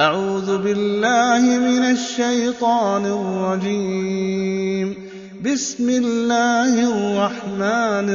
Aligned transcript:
أعوذ 0.00 0.58
بالله 0.58 1.58
من 1.58 1.82
الشيطان 1.82 3.06
الرجيم. 3.06 4.94
بسم 5.44 5.88
الله 5.88 6.72
الرحمن 6.90 8.08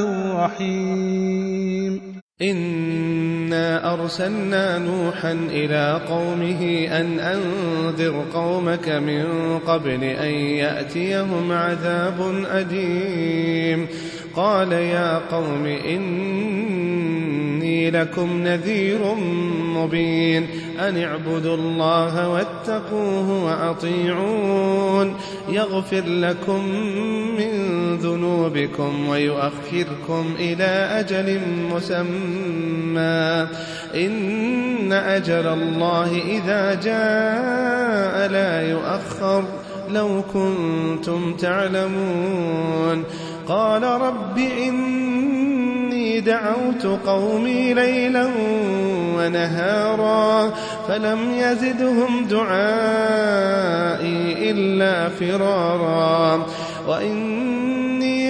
الرحيم. 0.55 2.01
إنا 2.41 3.93
أرسلنا 3.93 4.77
نوحا 4.77 5.31
إلى 5.31 6.01
قومه 6.09 6.87
أن 6.87 7.19
أنذر 7.19 8.25
قومك 8.33 8.89
من 8.89 9.23
قبل 9.59 10.03
أن 10.03 10.33
يأتيهم 10.35 11.51
عذاب 11.51 12.45
أليم. 12.51 13.87
قال 14.35 14.71
يا 14.71 15.17
قوم 15.31 15.65
لكم 17.87 18.43
نذير 18.43 19.15
مبين. 19.75 20.47
أن 20.79 20.97
اعبدوا 20.97 21.55
الله 21.55 22.29
واتقوه 22.29 23.45
وأطيعون. 23.45 25.15
يغفر 25.49 26.03
لكم 26.05 26.65
من 27.39 27.51
ذنوبكم 27.97 29.09
ويؤخركم 29.09 30.33
إلى 30.39 30.89
أجل 30.99 31.39
مسمى. 31.73 33.47
إن 33.95 34.93
أجل 34.93 35.47
الله 35.47 36.21
إذا 36.25 36.73
جاء 36.73 38.31
لا 38.31 38.69
يؤخر. 38.69 39.43
لو 39.89 40.23
كنتم 40.33 41.33
تعلمون. 41.33 43.03
قال 43.47 43.83
رب 43.83 44.37
إني 44.37 44.98
دعوت 46.29 46.85
قومي 47.05 47.73
ليلا 47.73 48.29
ونهارا 49.17 50.53
فلم 50.87 51.19
يزدهم 51.33 52.25
دعائي 52.25 52.49
إلا 54.51 55.09
فرارا. 55.09 56.45
وإني 56.87 57.58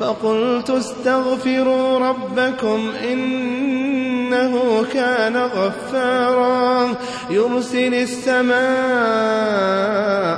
فقلت 0.00 0.70
استغفروا 0.70 1.98
ربكم 1.98 2.90
إنه 3.12 4.84
كان 4.92 5.36
غفارا 5.36 6.94
يرسل 7.30 7.94
السماء 7.94 8.58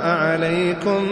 عليكم 0.05 1.07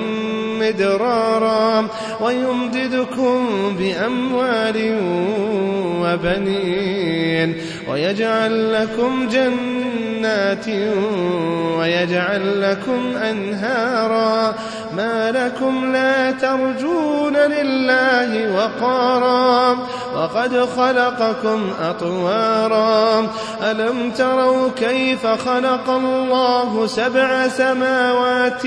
مدرارا 0.60 1.88
ويمددكم 2.22 3.48
بأموال 3.80 4.98
وبنين 6.02 7.56
ويجعل 7.90 8.74
لكم 8.74 9.28
جنات 9.28 9.89
ويجعل 11.78 12.62
لكم 12.62 13.18
أنهارا 13.18 14.56
ما 14.98 15.32
لكم 15.32 15.92
لا 15.94 16.32
ترجون 16.32 17.38
لله 17.38 18.56
وقارا 18.56 19.78
وقد 20.16 20.66
خلقكم 20.78 21.70
أطوارا 21.82 23.28
ألم 23.64 24.12
تروا 24.12 24.70
كيف 24.76 25.28
خلق 25.28 25.90
الله 25.90 26.88
سبع 26.88 27.48
سماوات 27.48 28.64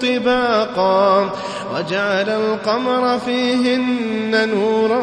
طباقا 0.00 1.30
وجعل 1.74 2.28
القمر 2.30 3.18
فيهن 3.18 4.48
نورا 4.48 5.02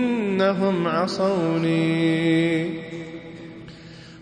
إنهم 0.41 0.87
عصوني. 0.87 2.65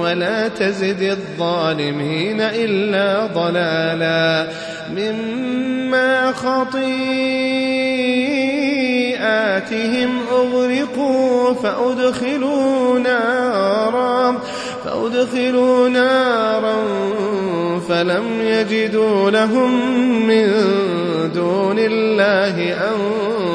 ولا 0.00 0.48
تزد 0.48 1.02
الظالمين 1.02 2.40
إلا 2.40 3.26
ضلالا 3.26 4.48
مما 4.90 6.32
خطيئاتهم 6.32 6.98
أغرقوا 10.32 11.54
فأدخلوا 11.54 12.98
نارا 12.98 14.40
فأدخلوا 14.88 15.88
نارا 15.88 16.76
فلم 17.88 18.24
يجدوا 18.40 19.30
لهم 19.30 19.72
من 20.26 20.48
دون 21.34 21.78
الله 21.78 22.76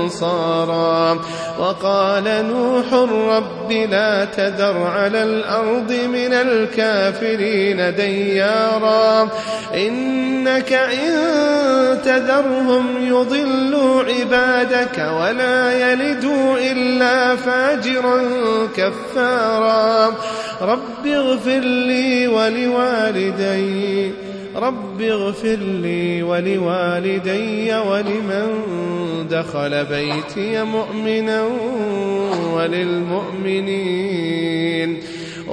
أنصارا. 0.02 1.20
وقال 1.60 2.24
نوح 2.24 2.94
رب 3.30 3.72
لا 3.72 4.26
تذر 4.26 4.78
على 4.78 5.24
الأرض 5.24 5.92
من 5.92 6.34
الكافرين 6.34 7.96
ديارا. 7.96 9.30
إنك 10.44 10.74
إن 10.74 11.14
تذرهم 12.02 12.86
يضلوا 13.08 14.04
عبادك 14.04 14.98
ولا 14.98 15.92
يلدوا 15.92 16.58
إلا 16.72 17.36
فاجرا 17.36 18.22
كفارا. 18.78 20.14
رب 20.62 21.08
اغفر 21.08 21.60
لي 21.60 22.28
ولوالدي 22.28 24.12
رب 24.56 25.02
اغفر 25.02 25.58
لي 25.84 26.24
ولوالدي 26.24 27.74
ولمن 27.76 28.48
دخل 29.32 29.86
بيتي 29.86 30.64
مؤمنا 30.64 31.44
وللمؤمنين. 32.54 34.04